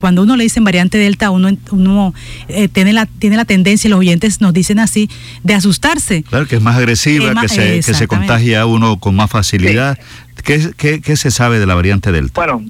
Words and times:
Cuando 0.00 0.22
uno 0.22 0.36
le 0.36 0.44
dice 0.44 0.60
variante 0.60 0.96
Delta, 0.96 1.32
uno, 1.32 1.48
uno 1.72 2.14
eh, 2.46 2.68
tiene, 2.68 2.92
la, 2.92 3.06
tiene 3.06 3.34
la 3.34 3.44
tendencia, 3.44 3.90
los 3.90 3.98
oyentes 3.98 4.40
nos 4.40 4.52
dicen 4.52 4.78
así, 4.78 5.10
de 5.42 5.54
asustarse. 5.54 6.22
Claro, 6.22 6.46
que 6.46 6.54
es 6.54 6.62
más 6.62 6.76
agresiva, 6.76 7.34
que, 7.40 7.48
se, 7.48 7.80
que 7.80 7.94
se 7.94 8.06
contagia 8.06 8.64
uno 8.64 9.00
con 9.00 9.16
más 9.16 9.28
facilidad. 9.28 9.98
¿Qué, 10.44 11.00
qué, 11.02 11.16
se 11.16 11.32
sabe 11.32 11.58
de 11.58 11.66
la 11.66 11.74
variante 11.74 12.12
Delta? 12.12 12.32
Bueno, 12.36 12.64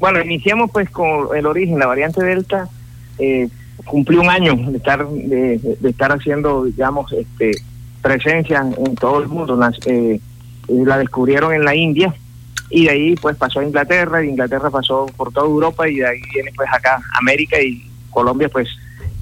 bueno, 0.00 0.20
iniciamos 0.20 0.68
pues 0.72 0.90
con 0.90 1.28
el 1.36 1.46
origen. 1.46 1.78
La 1.78 1.86
variante 1.86 2.24
Delta 2.24 2.68
eh, 3.20 3.48
cumplió 3.84 4.22
un 4.22 4.30
año 4.30 4.56
de 4.56 4.76
estar, 4.76 5.08
de, 5.08 5.78
estar 5.84 6.10
haciendo, 6.10 6.64
digamos, 6.64 7.12
este, 7.12 7.52
presencia 8.02 8.66
en 8.84 8.96
todo 8.96 9.22
el 9.22 9.28
mundo. 9.28 9.56
Eh, 9.86 10.20
la 10.66 10.98
descubrieron 10.98 11.54
en 11.54 11.64
la 11.64 11.76
India 11.76 12.12
y 12.70 12.84
de 12.84 12.90
ahí 12.90 13.14
pues 13.16 13.36
pasó 13.36 13.60
a 13.60 13.64
Inglaterra, 13.64 14.18
de 14.18 14.28
Inglaterra 14.28 14.70
pasó 14.70 15.06
por 15.16 15.32
toda 15.32 15.46
Europa 15.46 15.88
y 15.88 15.96
de 15.96 16.06
ahí 16.06 16.20
viene 16.32 16.50
pues 16.56 16.68
acá 16.72 17.00
América 17.18 17.60
y 17.60 17.88
Colombia 18.10 18.48
pues 18.48 18.68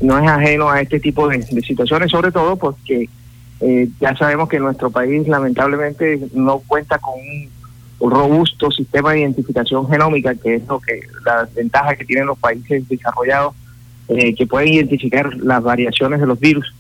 no 0.01 0.19
es 0.19 0.29
ajeno 0.29 0.69
a 0.69 0.81
este 0.81 1.01
tipo 1.01 1.29
de, 1.29 1.43
situaciones, 1.43 2.11
sobre 2.11 2.33
todo 2.33 2.57
porque 2.57 3.09
eh, 3.61 3.89
ya 4.01 4.17
sabemos 4.17 4.49
que 4.49 4.59
nuestro 4.59 4.91
país 4.91 5.27
lamentablemente 5.29 6.21
no 6.35 6.59
cuenta 6.67 6.99
con 6.99 7.15
un, 7.15 7.63
robusto 8.05 8.69
sistema 8.73 9.13
de 9.13 9.21
identificación 9.21 9.89
genómica, 9.89 10.35
que 10.35 10.57
es 10.57 10.67
lo 10.67 10.81
que 10.81 11.03
la 11.25 11.49
ventaja 11.55 11.95
que 11.95 12.05
tienen 12.05 12.27
los 12.27 12.37
países 12.37 12.89
desarrollados, 12.89 13.55
eh, 14.09 14.35
que 14.35 14.45
pueden 14.45 14.71
identificar 14.71 15.33
las 15.37 15.63
variaciones 15.63 16.19
de 16.19 16.27
los 16.27 16.41
virus. 16.41 16.75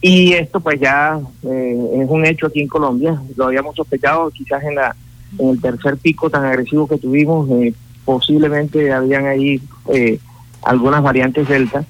Y 0.00 0.32
esto 0.32 0.60
pues 0.60 0.80
ya 0.80 1.20
eh, 1.42 2.00
es 2.00 2.08
un 2.08 2.24
hecho 2.24 2.46
aquí 2.46 2.62
en 2.62 2.68
Colombia, 2.68 3.20
lo 3.36 3.44
habíamos 3.44 3.76
sospechado 3.76 4.30
quizás 4.30 4.62
en 4.64 4.76
la 4.76 4.96
en 5.38 5.48
el 5.48 5.60
tercer 5.60 5.96
pico 5.96 6.30
tan 6.30 6.44
agresivo 6.44 6.88
que 6.88 6.98
tuvimos, 6.98 7.48
eh, 7.50 7.74
posiblemente 8.04 8.92
habían 8.92 9.26
ahí 9.26 9.60
eh, 9.88 10.18
algunas 10.62 11.02
variantes 11.02 11.48
delta 11.48 11.84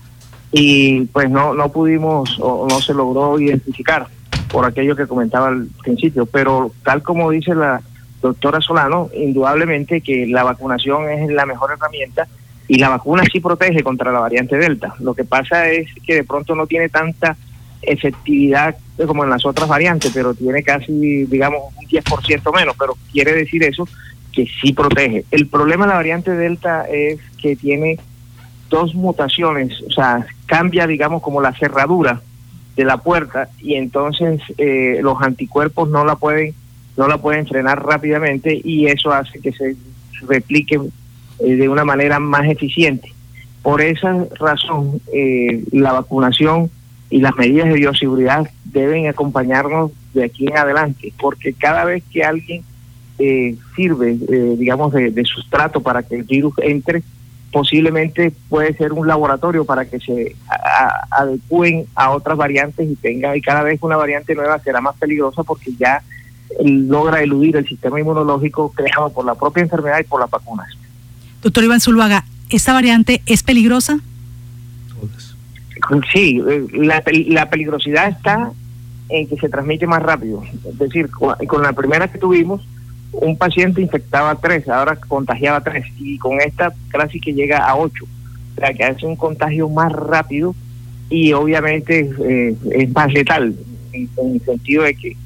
y 0.53 1.03
pues 1.07 1.29
no, 1.31 1.55
no 1.55 1.71
pudimos 1.71 2.39
o 2.41 2.67
no 2.69 2.81
se 2.81 2.95
logró 2.95 3.39
identificar 3.41 4.07
por 4.49 4.65
aquello 4.65 4.95
que 4.95 5.07
comentaba 5.07 5.49
al 5.49 5.67
principio, 5.83 6.27
pero 6.27 6.71
tal 6.85 7.03
como 7.03 7.31
dice 7.31 7.55
la 7.55 7.83
doctora 8.23 8.61
Solano, 8.61 9.11
indudablemente 9.15 10.01
que 10.01 10.27
la 10.27 10.45
vacunación 10.45 11.11
es 11.11 11.31
la 11.31 11.45
mejor 11.45 11.73
herramienta 11.73 12.29
y 12.69 12.79
la 12.79 12.89
vacuna 12.89 13.25
sí 13.31 13.41
protege 13.41 13.83
contra 13.83 14.13
la 14.13 14.21
variante 14.21 14.57
delta. 14.57 14.95
Lo 15.01 15.15
que 15.15 15.25
pasa 15.25 15.69
es 15.69 15.89
que 16.07 16.15
de 16.15 16.25
pronto 16.25 16.55
no 16.55 16.67
tiene 16.67 16.89
tanta 16.89 17.37
efectividad 17.87 18.77
como 19.07 19.25
en 19.25 19.31
las 19.31 19.45
otras 19.45 19.69
variantes, 19.69 20.13
pero 20.15 20.35
tiene 20.35 20.63
casi, 20.63 21.25
digamos, 21.25 21.61
un 21.77 21.87
10% 21.87 22.55
menos, 22.55 22.77
pero 22.79 22.97
quiere 23.13 23.33
decir 23.33 23.63
eso 23.65 23.89
que 24.33 24.47
sí 24.61 24.73
protege. 24.73 25.25
El 25.31 25.49
problema 25.49 25.85
de 25.85 25.91
la 25.91 25.97
variante 25.97 26.31
Delta 26.33 26.85
es 26.91 27.21
que 27.41 27.57
tiene 27.57 27.99
dos 28.69 28.95
mutaciones, 28.95 29.81
o 29.87 29.91
sea, 29.91 30.27
cambia, 30.47 30.87
digamos, 30.87 31.23
como 31.23 31.41
la 31.41 31.53
cerradura 31.53 32.21
de 32.77 32.85
la 32.85 32.97
puerta 32.99 33.49
y 33.61 33.75
entonces 33.75 34.41
eh, 34.59 34.99
los 35.01 35.21
anticuerpos 35.23 35.89
no 35.89 36.05
la 36.05 36.17
pueden 36.17 36.55
no 36.97 37.09
la 37.09 37.19
pueden 37.19 37.47
frenar 37.47 37.85
rápidamente 37.85 38.61
y 38.63 38.87
eso 38.87 39.13
hace 39.13 39.41
que 39.41 39.53
se 39.53 39.77
replique 40.27 40.81
eh, 41.41 41.57
de 41.57 41.69
una 41.69 41.85
manera 41.85 42.21
más 42.21 42.47
eficiente. 42.49 43.13
Por 43.63 43.81
esa 43.81 44.27
razón, 44.39 45.01
eh, 45.13 45.65
la 45.73 45.93
vacunación 45.93 46.71
y 47.15 47.21
las 47.21 47.37
medidas 47.37 47.69
de 47.69 47.75
bioseguridad 47.75 48.51
deben 48.65 49.07
acompañarnos 49.07 49.93
de 50.15 50.25
aquí 50.25 50.49
en 50.49 50.59
adelante, 50.59 51.13
porque 51.21 51.53
cada 51.53 51.85
vez 51.85 52.03
que 52.13 52.25
alguien 52.25 52.65
eh, 53.21 53.55
sirve, 53.77 54.19
eh, 54.29 54.57
digamos, 54.59 54.93
de, 54.93 55.25
sustrato 55.25 55.81
para 55.81 56.03
que 56.03 56.17
el 56.17 56.25
virus 56.25 56.55
entre, 56.59 57.05
posiblemente 57.53 58.33
puede 58.49 58.75
ser 58.75 58.93
un 58.93 59.07
laboratorio 59.07 59.65
para 59.65 59.85
que 59.85 60.01
se 60.01 60.35
adecúen 61.13 61.87
a 61.95 62.11
otras 62.11 62.37
variantes 62.37 62.91
y 62.91 62.97
tenga, 62.97 63.37
y 63.37 63.41
cada 63.41 63.63
vez 63.63 63.79
una 63.81 63.97
variante 63.97 64.35
nueva 64.35 64.59
será 64.59 64.81
más 64.81 64.97
peligrosa 64.97 65.45
porque 65.45 65.71
ya 65.79 66.03
logra 66.65 67.23
eludir 67.23 67.55
el 67.55 67.69
sistema 67.69 68.01
inmunológico 68.01 68.73
creado 68.73 69.13
por 69.13 69.25
la 69.25 69.37
propia 69.37 69.63
enfermedad 69.63 70.01
y 70.01 70.05
por 70.05 70.19
las 70.19 70.31
vacunas. 70.31 70.67
Doctor 71.43 71.63
Iván 71.63 71.81
Zuluaga, 71.81 72.25
¿esta 72.51 72.73
variante 72.73 73.23
es 73.27 73.45
peligrosa? 73.45 74.01
Sí, 76.13 76.43
eh, 76.49 76.67
la, 76.73 77.03
la 77.29 77.51
peligrosidad 77.51 78.09
está 78.09 78.53
en 79.09 79.27
que 79.27 79.37
se 79.37 79.49
transmite 79.49 79.87
más 79.87 80.03
rápido. 80.03 80.43
Es 80.67 80.79
decir, 80.79 81.11
con, 81.11 81.63
la 81.63 81.73
primera 81.73 82.09
que 82.09 82.19
tuvimos, 82.19 82.67
un 83.13 83.37
paciente 83.37 83.81
infectaba 83.81 84.35
tres, 84.37 84.69
ahora 84.69 84.97
contagiaba 84.97 85.63
tres, 85.63 85.87
y 85.99 86.19
con 86.19 86.41
esta 86.41 86.73
casi 86.89 87.21
que 87.21 87.33
llega 87.33 87.59
a 87.59 87.77
ocho. 87.77 88.05
O 88.57 88.61
sea, 88.61 88.73
que 88.73 88.85
hace 88.85 89.07
un 89.07 89.17
contagio 89.17 89.69
más 89.69 89.93
rápido 89.93 90.55
y 91.11 91.33
obviamente 91.33 92.11
eh, 92.25 92.57
es 92.73 92.93
más 92.93 93.13
letal, 93.13 93.55
en, 93.93 94.09
el 94.17 94.41
sentido 94.41 94.85
de 94.85 94.95
que 94.95 95.17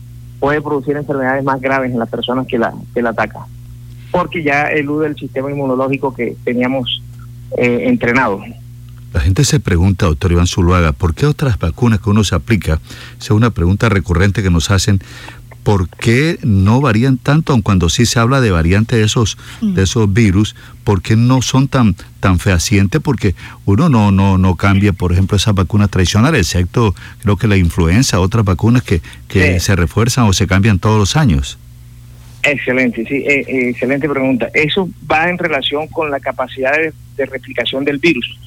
puede 0.41 0.61
producir 0.61 0.97
enfermedades 0.97 1.45
más 1.45 1.61
graves 1.61 1.93
en 1.93 1.99
las 1.99 2.09
personas 2.09 2.47
que 2.47 2.59
la, 2.59 2.75
que 2.95 3.03
la 3.03 3.11
atacan, 3.11 3.45
porque 4.11 4.43
ya 4.43 4.65
elude 4.69 5.09
el 5.09 5.17
sistema 5.17 5.51
inmunológico 5.51 6.15
que 6.15 6.37
teníamos 6.45 7.03
eh, 7.57 7.85
entrenado. 7.85 8.43
La 9.13 9.21
gente 9.21 9.45
se 9.45 9.59
pregunta, 9.59 10.07
doctor 10.07 10.33
Iván 10.33 10.47
Zuluaga, 10.47 10.93
¿por 10.93 11.15
qué 11.15 11.25
otras 11.27 11.59
vacunas 11.59 12.01
que 12.01 12.11
uno 12.11 12.25
se 12.25 12.35
aplica? 12.35 12.79
es 13.19 13.31
una 13.31 13.51
pregunta 13.51 13.89
recurrente 13.89 14.43
que 14.43 14.51
nos 14.51 14.71
hacen. 14.71 15.01
¿Por 15.63 15.89
qué 15.89 16.39
no 16.43 16.81
varían 16.81 17.19
tanto, 17.19 17.53
aun 17.53 17.61
cuando 17.61 17.91
sí 17.91 18.07
se 18.07 18.19
habla 18.19 18.41
de 18.41 18.51
variantes 18.51 18.99
de 18.99 19.05
esos, 19.05 19.37
mm. 19.61 19.75
de 19.75 19.83
esos 19.83 20.13
virus? 20.13 20.57
¿Por 20.85 21.03
qué 21.03 21.15
no 21.15 21.43
son 21.43 21.69
tan, 21.69 21.95
tan 22.21 22.39
fehacientes? 22.39 23.03
Porque 23.03 23.35
uno 23.67 23.89
no, 23.89 24.11
no, 24.11 24.39
no 24.39 24.57
cambia, 24.57 24.93
por 24.93 25.13
ejemplo, 25.13 25.37
esas 25.37 25.55
vacunas 25.55 25.91
tradicionales, 25.91 26.41
excepto 26.41 26.95
creo 27.23 27.37
que 27.37 27.49
la 27.49 27.57
influenza, 27.57 28.21
otras 28.21 28.45
vacunas 28.45 28.83
que, 28.83 29.03
que 29.27 29.61
se 29.61 29.77
refuerzan 29.77 30.25
o 30.25 30.33
se 30.33 30.47
cambian 30.47 30.79
todos 30.79 30.99
los 30.99 31.17
años. 31.17 31.59
Excelente, 32.43 33.05
sí, 33.07 33.17
eh, 33.17 33.45
eh, 33.47 33.69
excelente 33.71 34.09
pregunta. 34.09 34.49
Eso 34.55 34.89
va 35.11 35.29
en 35.29 35.37
relación 35.37 35.89
con 35.89 36.11
la 36.11 36.21
capacidad 36.21 36.73
de 37.17 37.27
replicación 37.27 37.85
del 37.85 37.99
virus 37.99 38.39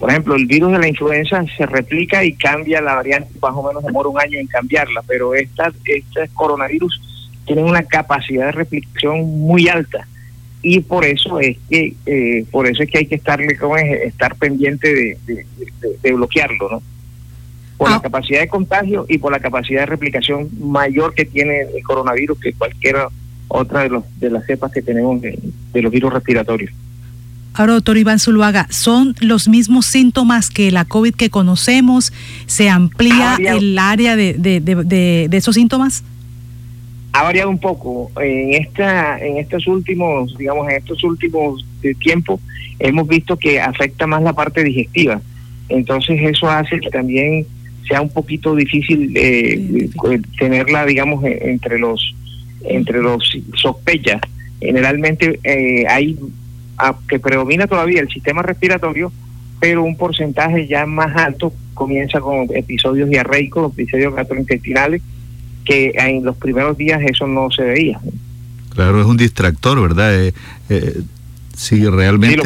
por 0.00 0.08
ejemplo, 0.08 0.34
el 0.34 0.46
virus 0.46 0.72
de 0.72 0.78
la 0.78 0.88
influenza 0.88 1.44
se 1.58 1.66
replica 1.66 2.24
y 2.24 2.32
cambia 2.32 2.80
la 2.80 2.94
variante, 2.94 3.28
más 3.40 3.52
o 3.54 3.62
menos 3.62 3.84
demora 3.84 4.08
un 4.08 4.18
año 4.18 4.38
en 4.38 4.46
cambiarla, 4.46 5.02
pero 5.06 5.34
estas, 5.34 5.74
estos 5.84 6.30
coronavirus 6.30 6.98
tienen 7.44 7.66
una 7.66 7.82
capacidad 7.82 8.46
de 8.46 8.52
replicación 8.52 9.20
muy 9.40 9.68
alta 9.68 10.06
y 10.62 10.80
por 10.80 11.04
eso 11.04 11.38
es 11.38 11.58
que 11.68 11.94
eh, 12.06 12.46
por 12.50 12.66
eso 12.66 12.82
es 12.82 12.90
que 12.90 12.98
hay 12.98 13.06
que 13.06 13.16
estarle 13.16 13.58
como 13.58 13.76
estar 13.76 14.36
pendiente 14.36 15.18
de, 15.22 16.12
bloquearlo, 16.14 16.70
¿no? 16.70 16.82
Por 17.76 17.90
la 17.90 17.96
ah. 17.96 18.02
capacidad 18.02 18.40
de 18.40 18.48
contagio 18.48 19.04
y 19.06 19.18
por 19.18 19.32
la 19.32 19.40
capacidad 19.40 19.80
de 19.80 19.86
replicación 19.86 20.48
mayor 20.60 21.12
que 21.12 21.26
tiene 21.26 21.60
el 21.60 21.82
coronavirus 21.82 22.40
que 22.40 22.54
cualquier 22.54 22.96
otra 23.48 23.82
de 23.82 23.90
los 23.90 24.04
de 24.18 24.30
las 24.30 24.46
cepas 24.46 24.72
que 24.72 24.80
tenemos 24.80 25.20
de 25.20 25.82
los 25.82 25.92
virus 25.92 26.10
respiratorios. 26.10 26.72
Ahora, 27.52 27.74
doctor 27.74 27.98
Iván 27.98 28.18
Zuluaga, 28.20 28.66
¿son 28.70 29.14
los 29.20 29.48
mismos 29.48 29.86
síntomas 29.86 30.50
que 30.50 30.70
la 30.70 30.84
COVID 30.84 31.14
que 31.14 31.30
conocemos? 31.30 32.12
¿Se 32.46 32.68
amplía 32.68 33.36
el 33.38 33.78
área 33.78 34.14
de, 34.14 34.34
de, 34.34 34.60
de, 34.60 35.26
de, 35.28 35.36
esos 35.36 35.56
síntomas? 35.56 36.04
Ha 37.12 37.24
variado 37.24 37.50
un 37.50 37.58
poco. 37.58 38.12
En 38.20 38.54
esta, 38.54 39.18
en 39.18 39.38
estos 39.38 39.66
últimos, 39.66 40.36
digamos, 40.38 40.68
en 40.68 40.76
estos 40.76 41.02
últimos 41.02 41.66
tiempos, 41.98 42.40
hemos 42.78 43.08
visto 43.08 43.36
que 43.36 43.60
afecta 43.60 44.06
más 44.06 44.22
la 44.22 44.32
parte 44.32 44.62
digestiva. 44.62 45.20
Entonces 45.68 46.20
eso 46.22 46.48
hace 46.48 46.78
que 46.78 46.90
también 46.90 47.46
sea 47.88 48.00
un 48.00 48.10
poquito 48.10 48.54
difícil 48.54 49.12
eh, 49.16 49.88
tenerla, 50.38 50.86
digamos, 50.86 51.24
entre 51.24 51.78
los 51.78 52.14
entre 52.64 53.00
los 53.00 53.36
sospechas. 53.54 54.20
Generalmente 54.60 55.40
eh, 55.42 55.86
hay 55.88 56.16
que 57.08 57.18
predomina 57.18 57.66
todavía 57.66 58.00
el 58.00 58.08
sistema 58.08 58.42
respiratorio, 58.42 59.12
pero 59.60 59.82
un 59.82 59.96
porcentaje 59.96 60.66
ya 60.66 60.86
más 60.86 61.16
alto 61.16 61.52
comienza 61.74 62.20
con 62.20 62.46
episodios 62.54 63.08
diarreicos, 63.08 63.72
episodios 63.72 64.14
gastrointestinales, 64.14 65.02
que 65.64 65.92
en 65.94 66.24
los 66.24 66.36
primeros 66.36 66.76
días 66.76 67.00
eso 67.02 67.26
no 67.26 67.50
se 67.50 67.62
veía. 67.62 68.00
Claro, 68.70 69.00
es 69.00 69.06
un 69.06 69.16
distractor, 69.16 69.80
¿verdad? 69.80 70.14
Eh, 70.14 70.32
eh, 70.68 71.00
si 71.54 71.84
realmente 71.86 72.42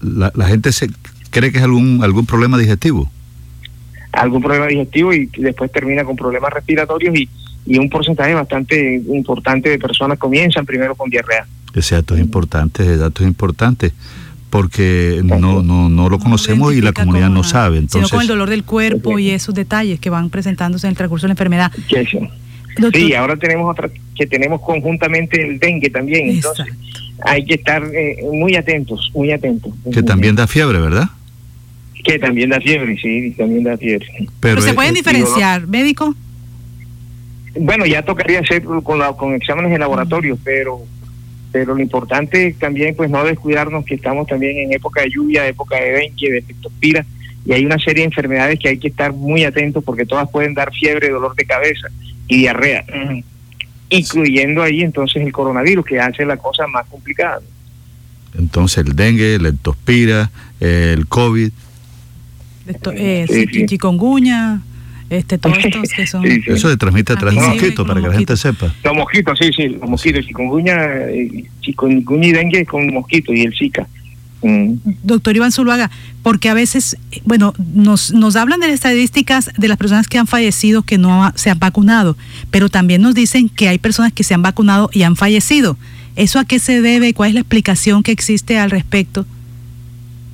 la, 0.00 0.46
gente 0.46 0.72
se 0.72 0.88
cree 1.30 1.52
que 1.52 1.58
es 1.58 1.64
algún 1.64 2.02
algún 2.02 2.26
problema 2.26 2.58
digestivo. 2.58 3.10
Algún 4.12 4.42
problema 4.42 4.66
digestivo 4.66 5.12
y 5.12 5.26
después 5.38 5.70
termina 5.70 6.04
con 6.04 6.16
problemas 6.16 6.52
respiratorios 6.52 7.16
y, 7.16 7.28
y 7.66 7.78
un 7.78 7.90
porcentaje 7.90 8.32
bastante 8.34 8.94
importante 8.94 9.68
de 9.68 9.78
personas 9.78 10.18
comienzan 10.18 10.64
primero 10.64 10.94
con 10.94 11.10
diarrea. 11.10 11.46
Ese 11.74 11.94
dato 11.94 12.14
es 12.14 12.20
importante, 12.20 12.96
dato 12.96 13.22
es 13.22 13.28
importante 13.28 13.92
porque 14.50 15.20
no, 15.24 15.62
no, 15.62 15.88
no 15.88 16.08
lo 16.08 16.18
conocemos 16.18 16.74
y 16.74 16.80
la 16.80 16.92
comunidad 16.92 17.28
no 17.28 17.44
sabe. 17.44 17.78
Entonces, 17.78 18.08
sino 18.08 18.16
con 18.16 18.22
el 18.22 18.28
dolor 18.28 18.48
del 18.48 18.64
cuerpo 18.64 19.18
y 19.18 19.30
esos 19.30 19.54
detalles 19.54 20.00
que 20.00 20.08
van 20.08 20.30
presentándose 20.30 20.86
en 20.86 20.92
el 20.92 20.96
transcurso 20.96 21.26
de 21.26 21.28
la 21.28 21.32
enfermedad. 21.32 21.72
Sí, 22.92 23.14
ahora 23.14 23.36
tenemos 23.36 23.70
otra 23.70 23.90
que 24.14 24.26
tenemos 24.26 24.60
conjuntamente 24.60 25.42
el 25.42 25.58
dengue 25.58 25.90
también. 25.90 26.30
Entonces, 26.30 26.66
hay 27.24 27.44
que 27.44 27.54
estar 27.54 27.82
eh, 27.92 28.18
muy 28.32 28.56
atentos, 28.56 29.10
muy 29.14 29.30
atentos. 29.30 29.72
Que 29.92 30.02
también 30.02 30.36
da 30.36 30.46
fiebre, 30.46 30.78
¿verdad? 30.78 31.08
Que 32.04 32.18
también 32.18 32.50
da 32.50 32.60
fiebre, 32.60 32.96
sí, 32.98 33.34
también 33.36 33.64
da 33.64 33.76
fiebre. 33.76 34.06
Pero, 34.40 34.60
se 34.60 34.74
pueden 34.74 34.94
diferenciar, 34.94 35.66
médico. 35.66 36.14
Bueno, 37.58 37.86
ya 37.86 38.02
tocaría 38.02 38.40
hacer 38.40 38.62
con, 38.62 38.82
con 38.82 39.34
exámenes 39.34 39.70
de 39.72 39.78
laboratorio, 39.78 40.38
pero 40.44 40.82
pero 41.52 41.74
lo 41.74 41.80
importante 41.80 42.54
también 42.58 42.94
pues 42.94 43.10
no 43.10 43.24
descuidarnos 43.24 43.84
que 43.84 43.94
estamos 43.94 44.26
también 44.26 44.58
en 44.58 44.72
época 44.72 45.02
de 45.02 45.10
lluvia, 45.10 45.46
época 45.46 45.76
de 45.76 45.92
dengue, 45.92 46.30
de 46.30 46.42
leptospira 46.42 47.06
y 47.44 47.52
hay 47.52 47.64
una 47.64 47.78
serie 47.78 48.02
de 48.02 48.06
enfermedades 48.06 48.58
que 48.58 48.68
hay 48.68 48.78
que 48.78 48.88
estar 48.88 49.12
muy 49.12 49.44
atentos 49.44 49.82
porque 49.84 50.04
todas 50.04 50.28
pueden 50.30 50.54
dar 50.54 50.72
fiebre, 50.72 51.10
dolor 51.10 51.34
de 51.36 51.44
cabeza 51.44 51.88
y 52.26 52.38
diarrea, 52.38 52.84
incluyendo 53.88 54.62
ahí 54.62 54.80
entonces 54.80 55.22
el 55.22 55.32
coronavirus 55.32 55.86
que 55.86 56.00
hace 56.00 56.24
la 56.26 56.36
cosa 56.36 56.66
más 56.66 56.86
complicada. 56.86 57.40
Entonces 58.36 58.84
el 58.84 58.96
dengue, 58.96 59.38
la 59.38 59.50
leptospira, 59.50 60.30
el 60.60 61.06
COVID. 61.06 61.50
Esto, 62.66 62.92
eh, 62.92 63.26
chikungunya, 63.66 64.60
este, 65.10 65.38
todos 65.38 65.58
estos 65.58 65.90
que 65.90 66.06
son... 66.06 66.24
Eso 66.24 66.68
se 66.68 66.76
transmite 66.76 67.12
a 67.12 67.16
través 67.16 67.40
de 67.40 67.46
mosquitos, 67.46 67.86
para 67.86 68.00
que 68.00 68.08
la 68.08 68.14
gente 68.14 68.36
sepa. 68.36 68.72
Los 68.82 68.94
mosquitos, 68.94 69.38
sí, 69.38 69.50
sí, 69.54 69.68
los 69.68 69.88
mosquitos, 69.88 70.26
chikungunya, 70.26 70.78
chikungunya 71.60 72.28
y 72.28 72.32
dengue 72.32 72.66
con 72.66 72.86
mosquitos 72.92 73.34
y 73.34 73.42
el 73.42 73.54
zika. 73.56 73.86
Mm. 74.42 74.74
Doctor 75.02 75.34
Iván 75.34 75.50
Zuluaga, 75.50 75.90
porque 76.22 76.48
a 76.48 76.54
veces, 76.54 76.96
bueno, 77.24 77.54
nos, 77.74 78.12
nos 78.12 78.36
hablan 78.36 78.60
de 78.60 78.66
las 78.66 78.74
estadísticas 78.74 79.50
de 79.56 79.68
las 79.68 79.78
personas 79.78 80.08
que 80.08 80.18
han 80.18 80.26
fallecido 80.26 80.82
que 80.82 80.98
no 80.98 81.32
se 81.34 81.50
han 81.50 81.58
vacunado, 81.58 82.16
pero 82.50 82.68
también 82.68 83.02
nos 83.02 83.14
dicen 83.14 83.48
que 83.48 83.68
hay 83.68 83.78
personas 83.78 84.12
que 84.12 84.24
se 84.24 84.34
han 84.34 84.42
vacunado 84.42 84.90
y 84.92 85.02
han 85.02 85.16
fallecido. 85.16 85.76
¿Eso 86.16 86.38
a 86.38 86.44
qué 86.44 86.58
se 86.58 86.80
debe? 86.80 87.12
¿Cuál 87.14 87.30
es 87.30 87.34
la 87.34 87.40
explicación 87.40 88.02
que 88.02 88.12
existe 88.12 88.58
al 88.58 88.70
respecto? 88.70 89.26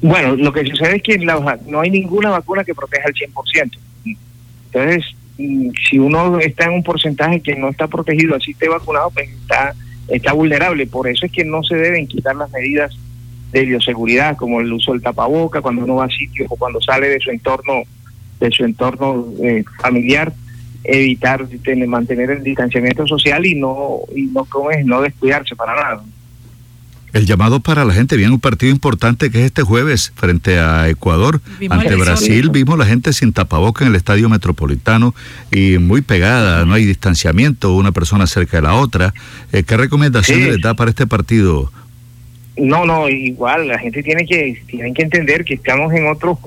Bueno, 0.01 0.35
lo 0.37 0.53
que 0.53 0.65
sucede 0.67 0.97
es 0.97 1.03
que 1.03 1.17
no 1.19 1.81
hay 1.81 1.91
ninguna 1.91 2.31
vacuna 2.31 2.65
que 2.65 2.75
proteja 2.75 3.05
al 3.07 3.15
100%. 3.15 3.79
Entonces, 4.73 5.05
mm, 5.39 5.71
si 5.89 5.99
uno 5.99 6.39
está 6.39 6.65
en 6.65 6.73
un 6.73 6.83
porcentaje 6.83 7.41
que 7.41 7.57
no 7.57 7.69
está 7.69 7.87
protegido, 7.87 8.37
así 8.37 8.53
esté 8.53 8.69
vacunado, 8.69 9.11
pues 9.11 9.29
está, 9.31 9.75
está 10.09 10.33
vulnerable. 10.33 10.87
Por 10.87 11.09
eso 11.09 11.27
es 11.27 11.33
que 11.33 11.45
no 11.45 11.63
se 11.63 11.77
deben 11.77 12.07
quitar 12.07 12.37
las 12.37 12.51
medidas 12.51 12.97
de 13.53 13.65
bioseguridad, 13.67 14.37
como 14.37 14.61
el 14.61 14.73
uso 14.73 14.93
del 14.93 15.03
tapaboca 15.03 15.61
cuando 15.61 15.85
uno 15.85 15.97
va 15.97 16.07
a 16.07 16.11
sitios 16.11 16.49
o 16.51 16.57
cuando 16.57 16.81
sale 16.81 17.09
de 17.09 17.21
su 17.21 17.31
entorno, 17.31 17.83
de 18.41 18.51
su 18.51 18.65
entorno 18.65 19.27
eh, 19.43 19.63
familiar, 19.79 20.33
evitar 20.85 21.47
mantener 21.87 22.31
el 22.31 22.43
distanciamiento 22.43 23.07
social 23.07 23.45
y 23.45 23.55
no 23.55 24.01
y 24.17 24.23
no 24.23 24.47
no 24.85 25.03
descuidarse 25.03 25.55
para 25.55 25.75
nada. 25.75 26.03
El 27.13 27.27
llamado 27.27 27.61
para 27.61 27.85
la 27.85 27.93
gente, 27.93 28.17
viene 28.17 28.33
un 28.33 28.41
partido 28.41 28.73
importante 28.73 29.31
que 29.31 29.41
es 29.41 29.45
este 29.45 29.63
jueves 29.63 30.13
frente 30.17 30.59
a 30.59 30.89
Ecuador, 30.89 31.43
ante 31.69 31.95
Brasil, 31.95 32.49
vimos 32.49 32.79
la 32.79 32.87
gente 32.87 33.13
sin 33.13 33.35
tapaboca 33.35 33.85
en 33.85 33.91
el 33.91 33.97
estadio 33.97 34.31
metropolitano 34.31 35.15
y 35.51 35.77
muy 35.77 36.01
pegada, 36.01 36.65
no 36.65 36.73
hay 36.73 36.87
distanciamiento, 36.87 37.75
una 37.75 37.93
persona 37.93 38.27
cerca 38.27 38.57
de 38.57 38.63
la 38.63 38.75
otra. 38.75 39.13
Eh, 39.53 39.63
¿Qué 39.63 39.77
recomendaciones 39.77 40.49
les 40.49 40.63
da 40.63 40.73
para 40.73 40.89
este 40.89 41.07
partido? 41.07 41.71
No, 42.57 42.87
no, 42.87 43.11
igual, 43.11 43.69
la 43.69 43.79
gente 43.79 44.03
tiene 44.03 44.25
que, 44.25 44.63
tienen 44.67 44.95
que 44.95 45.03
entender 45.03 45.45
que 45.45 45.55
estamos 45.55 45.93
en 45.93 46.07
otro, 46.07 46.39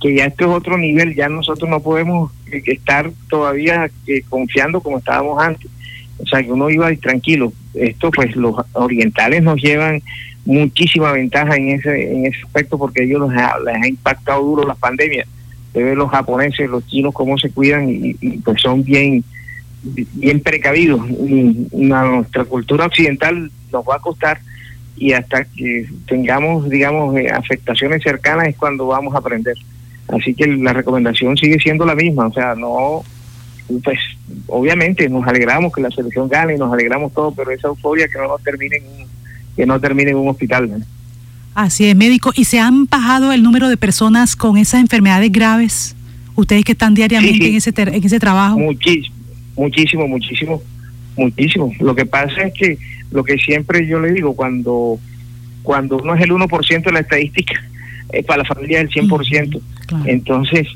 que 0.00 0.16
ya 0.16 0.24
esto 0.24 0.46
es 0.46 0.50
otro 0.50 0.76
nivel, 0.78 1.14
ya 1.14 1.28
nosotros 1.28 1.70
no 1.70 1.78
podemos 1.80 2.32
eh, 2.50 2.60
estar 2.66 3.12
todavía 3.28 3.88
eh, 4.08 4.22
confiando 4.28 4.80
como 4.80 4.98
estábamos 4.98 5.40
antes 5.40 5.70
o 6.18 6.26
sea, 6.26 6.42
que 6.42 6.52
uno 6.52 6.68
iba 6.68 6.94
tranquilo. 6.96 7.52
Esto, 7.80 8.10
pues, 8.10 8.34
los 8.36 8.54
orientales 8.72 9.42
nos 9.42 9.60
llevan 9.60 10.02
muchísima 10.44 11.12
ventaja 11.12 11.56
en 11.56 11.68
ese 11.70 12.10
en 12.10 12.26
ese 12.26 12.40
aspecto 12.42 12.78
porque 12.78 13.04
ellos 13.04 13.30
les 13.30 13.38
ha, 13.38 13.86
impactado 13.86 14.42
duro 14.42 14.66
la 14.66 14.74
pandemia. 14.74 15.26
Se 15.72 15.94
los 15.94 16.10
japoneses, 16.10 16.68
los 16.70 16.86
chinos, 16.86 17.14
cómo 17.14 17.36
se 17.38 17.50
cuidan 17.50 17.88
y, 17.88 18.14
pues 18.38 18.60
son 18.60 18.82
bien 18.82 19.22
bien 20.14 20.40
precavidos. 20.40 21.00
nuestra 21.72 22.44
cultura 22.44 22.86
occidental 22.86 23.50
nos 23.70 23.84
va 23.84 23.96
a 23.96 24.00
costar 24.00 24.40
y 24.96 25.12
hasta 25.12 25.44
que 25.44 25.86
tengamos, 26.06 26.68
digamos, 26.68 27.16
eh, 27.16 27.28
afectaciones 27.30 28.02
cercanas 28.02 28.48
es 28.48 28.56
cuando 28.56 28.86
vamos 28.88 29.14
a 29.14 29.18
aprender. 29.18 29.54
Así 30.08 30.34
que 30.34 30.46
la 30.46 30.72
recomendación 30.72 31.36
sigue 31.36 31.60
siendo 31.60 31.84
la 31.84 31.94
misma, 31.94 32.26
o 32.26 32.32
sea, 32.32 32.54
no 32.54 33.02
pues 33.84 33.98
obviamente 34.46 35.08
nos 35.08 35.26
alegramos 35.26 35.72
que 35.72 35.80
la 35.80 35.90
selección 35.90 36.28
gane 36.28 36.54
y 36.54 36.58
nos 36.58 36.72
alegramos 36.72 37.12
todo, 37.12 37.32
pero 37.32 37.50
esa 37.50 37.68
euforia 37.68 38.08
que 38.08 38.18
no 38.18 38.36
termine 38.42 38.76
en 38.76 38.84
un, 38.84 39.08
que 39.56 39.66
no 39.66 39.80
termine 39.80 40.10
en 40.10 40.16
un 40.16 40.28
hospital. 40.28 40.84
Así 41.54 41.86
es, 41.86 41.96
médico. 41.96 42.32
¿Y 42.36 42.44
se 42.44 42.60
han 42.60 42.86
bajado 42.86 43.32
el 43.32 43.42
número 43.42 43.68
de 43.68 43.76
personas 43.76 44.36
con 44.36 44.56
esas 44.56 44.80
enfermedades 44.80 45.32
graves? 45.32 45.96
Ustedes 46.34 46.64
que 46.64 46.72
están 46.72 46.94
diariamente 46.94 47.48
en 47.48 47.56
ese 47.56 47.72
en 47.76 48.04
ese 48.04 48.20
trabajo. 48.20 48.58
Muchísimo, 48.58 49.14
muchísimo, 49.56 50.06
muchísimo, 50.06 50.62
muchísimo. 51.16 51.72
Lo 51.80 51.94
que 51.96 52.06
pasa 52.06 52.42
es 52.42 52.54
que 52.54 52.78
lo 53.10 53.24
que 53.24 53.38
siempre 53.38 53.86
yo 53.86 53.98
le 53.98 54.12
digo, 54.12 54.36
cuando 54.36 55.00
cuando 55.62 55.98
uno 55.98 56.14
es 56.14 56.22
el 56.22 56.30
1% 56.30 56.82
de 56.82 56.92
la 56.92 57.00
estadística, 57.00 57.54
es 58.12 58.24
para 58.24 58.42
la 58.42 58.44
familia 58.44 58.80
es 58.80 58.96
el 58.96 59.08
100%. 59.08 59.60
Entonces, 60.04 60.66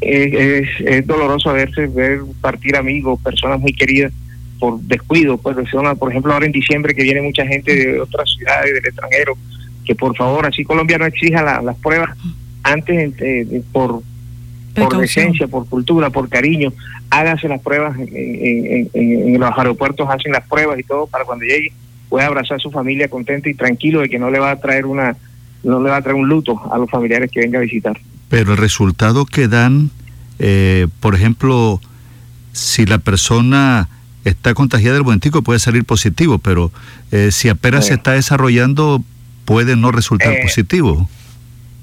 es, 0.00 0.68
es, 0.80 1.06
doloroso 1.06 1.52
verse, 1.52 1.86
ver 1.86 2.20
partir 2.40 2.76
amigos, 2.76 3.20
personas 3.22 3.60
muy 3.60 3.72
queridas 3.72 4.12
por 4.58 4.80
descuido. 4.80 5.38
Pues, 5.38 5.56
por 5.98 6.10
ejemplo, 6.10 6.32
ahora 6.32 6.46
en 6.46 6.52
diciembre 6.52 6.94
que 6.94 7.02
viene 7.02 7.22
mucha 7.22 7.46
gente 7.46 7.74
de 7.74 8.00
otras 8.00 8.30
ciudades, 8.30 8.74
del 8.74 8.86
extranjero, 8.86 9.36
que 9.84 9.94
por 9.94 10.16
favor, 10.16 10.46
así 10.46 10.64
Colombia 10.64 10.98
no 10.98 11.06
exija 11.06 11.42
las 11.62 11.76
pruebas 11.76 12.16
antes 12.62 13.12
por 13.72 14.02
por 14.74 14.98
decencia, 14.98 15.46
por 15.46 15.68
cultura, 15.68 16.10
por 16.10 16.28
cariño, 16.28 16.72
hágase 17.08 17.48
las 17.48 17.60
pruebas 17.60 17.96
en, 17.96 18.90
en, 18.92 19.38
los 19.38 19.50
aeropuertos, 19.56 20.08
hacen 20.10 20.32
las 20.32 20.46
pruebas 20.48 20.78
y 20.80 20.82
todo 20.82 21.06
para 21.06 21.24
cuando 21.24 21.44
llegue 21.44 21.72
pueda 22.08 22.26
abrazar 22.26 22.56
a 22.56 22.60
su 22.60 22.70
familia 22.70 23.08
contento 23.08 23.48
y 23.48 23.54
tranquilo 23.54 24.00
de 24.00 24.08
que 24.08 24.18
no 24.18 24.30
le 24.30 24.38
va 24.38 24.52
a 24.52 24.60
traer 24.60 24.86
una 24.86 25.16
no 25.64 25.82
le 25.82 25.90
va 25.90 25.96
a 25.96 26.02
traer 26.02 26.16
un 26.16 26.28
luto 26.28 26.60
a 26.72 26.78
los 26.78 26.90
familiares 26.90 27.30
que 27.30 27.40
venga 27.40 27.58
a 27.58 27.62
visitar. 27.62 27.98
Pero 28.28 28.52
el 28.52 28.58
resultado 28.58 29.26
que 29.26 29.48
dan, 29.48 29.90
eh, 30.38 30.86
por 31.00 31.14
ejemplo, 31.14 31.80
si 32.52 32.86
la 32.86 32.98
persona 32.98 33.88
está 34.24 34.54
contagiada 34.54 34.98
del 34.98 35.20
tico 35.20 35.42
puede 35.42 35.58
salir 35.58 35.84
positivo, 35.84 36.38
pero 36.38 36.70
eh, 37.10 37.30
si 37.30 37.48
apenas 37.48 37.86
se 37.86 37.94
está 37.94 38.12
desarrollando 38.12 39.02
puede 39.44 39.76
no 39.76 39.92
resultar 39.92 40.32
eh, 40.32 40.40
positivo. 40.42 41.08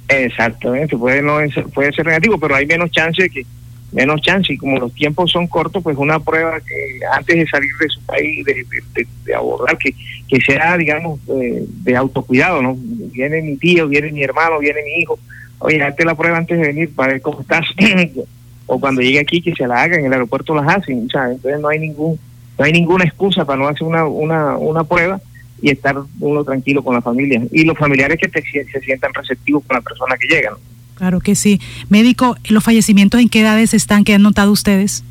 Exactamente, 0.07 0.97
puede 0.97 1.21
no 1.21 1.37
puede 1.73 1.91
ser 1.93 2.05
negativo, 2.05 2.37
pero 2.39 2.55
hay 2.55 2.65
menos 2.65 2.91
chance 2.91 3.29
que 3.29 3.45
menos 3.91 4.21
chance 4.21 4.53
y 4.53 4.57
como 4.57 4.79
los 4.79 4.93
tiempos 4.93 5.31
son 5.31 5.47
cortos, 5.47 5.83
pues 5.83 5.97
una 5.97 6.19
prueba 6.19 6.59
que 6.61 6.99
antes 7.13 7.35
de 7.35 7.47
salir 7.47 7.71
de 7.79 7.89
su 7.89 8.01
país, 8.01 8.45
de, 8.45 9.35
abordar, 9.35 9.77
que, 9.77 9.93
que 10.27 10.39
sea, 10.41 10.77
digamos, 10.77 11.19
de 11.25 11.95
autocuidado, 11.95 12.61
¿no? 12.61 12.75
Viene 12.77 13.41
mi 13.41 13.57
tío, 13.57 13.87
viene 13.87 14.11
mi 14.11 14.23
hermano, 14.23 14.59
viene 14.59 14.81
mi 14.83 15.01
hijo, 15.01 15.19
oye, 15.59 15.81
hazte 15.81 16.05
la 16.05 16.15
prueba 16.15 16.37
antes 16.37 16.59
de 16.59 16.67
venir 16.67 16.93
para 16.95 17.13
ver 17.13 17.21
cómo 17.21 17.41
estás, 17.41 17.65
o 18.65 18.79
cuando 18.79 19.01
llegue 19.01 19.19
aquí 19.19 19.41
que 19.41 19.53
se 19.53 19.67
la 19.67 19.81
haga, 19.81 19.97
en 19.97 20.05
el 20.05 20.13
aeropuerto 20.13 20.55
las 20.55 20.77
hacen, 20.77 21.09
sea, 21.09 21.31
entonces 21.31 21.59
no 21.59 21.67
hay 21.67 21.79
ningún 21.79 22.19
no 22.57 22.65
hay 22.65 22.73
ninguna 22.73 23.05
excusa 23.05 23.43
para 23.43 23.59
no 23.59 23.67
hacer 23.67 23.87
una, 23.87 24.05
una, 24.05 24.57
una 24.57 24.83
prueba 24.83 25.19
y 25.61 25.71
estar 25.71 25.95
uno 26.19 26.43
tranquilo 26.43 26.83
con 26.83 26.93
la 26.93 27.01
familia 27.01 27.41
y 27.51 27.63
los 27.63 27.77
familiares 27.77 28.19
que 28.19 28.41
se 28.41 28.81
sientan 28.81 29.13
receptivos 29.13 29.63
con 29.65 29.77
la 29.77 29.81
persona 29.81 30.15
que 30.17 30.27
llega. 30.27 30.55
Claro 31.01 31.19
que 31.19 31.33
sí. 31.33 31.59
Médico, 31.89 32.37
¿los 32.47 32.63
fallecimientos 32.63 33.19
en 33.19 33.27
qué 33.27 33.41
edades 33.41 33.73
están? 33.73 34.03
¿Qué 34.03 34.13
han 34.13 34.21
notado 34.21 34.51
ustedes? 34.51 35.03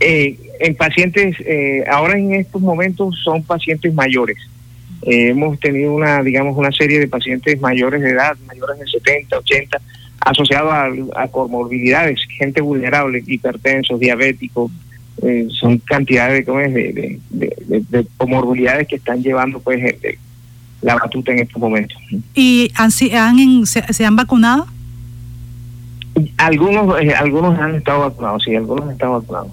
Eh, 0.00 0.38
en 0.58 0.74
pacientes, 0.74 1.36
eh, 1.40 1.84
ahora 1.86 2.18
en 2.18 2.32
estos 2.32 2.62
momentos 2.62 3.14
son 3.22 3.42
pacientes 3.42 3.92
mayores. 3.92 4.38
Eh, 5.02 5.28
hemos 5.28 5.60
tenido 5.60 5.92
una, 5.92 6.22
digamos, 6.22 6.56
una 6.56 6.72
serie 6.72 6.98
de 6.98 7.08
pacientes 7.08 7.60
mayores 7.60 8.00
de 8.00 8.08
edad, 8.08 8.38
mayores 8.46 8.78
de 8.78 8.86
70, 8.86 9.36
80, 9.40 9.82
asociados 10.20 10.72
a, 11.14 11.28
comorbilidades, 11.28 12.18
gente 12.38 12.62
vulnerable, 12.62 13.22
hipertensos, 13.26 14.00
diabéticos, 14.00 14.72
son 15.50 15.76
cantidades 15.80 16.46
de, 16.46 17.20
de, 17.28 18.06
comorbilidades 18.16 18.88
que 18.88 18.96
están 18.96 19.22
llevando 19.22 19.60
pues 19.60 19.94
la 20.82 20.96
batuta 20.96 21.32
en 21.32 21.40
estos 21.40 21.60
momentos. 21.60 21.98
¿Y 22.34 22.70
han, 22.74 22.90
han, 23.14 23.66
se, 23.66 24.04
han 24.04 24.16
vacunado? 24.16 24.66
Algunos, 26.36 27.00
eh, 27.00 27.14
algunos 27.14 27.58
han 27.58 27.76
estado 27.76 28.00
vacunados, 28.00 28.42
sí, 28.44 28.54
algunos 28.54 28.86
han 28.86 28.92
estado 28.92 29.20
vacunados. 29.20 29.52